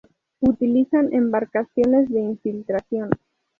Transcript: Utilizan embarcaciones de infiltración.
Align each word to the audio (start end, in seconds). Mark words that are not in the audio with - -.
Utilizan 0.39 1.13
embarcaciones 1.13 2.09
de 2.09 2.21
infiltración. 2.21 3.11